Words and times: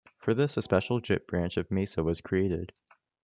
For 0.17 0.33
this, 0.33 0.57
a 0.57 0.63
special 0.63 0.99
git 0.99 1.27
branch 1.27 1.57
of 1.57 1.69
Mesa 1.69 2.01
was 2.03 2.21
created. 2.21 2.71